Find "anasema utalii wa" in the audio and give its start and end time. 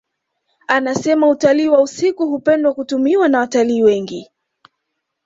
0.67-1.81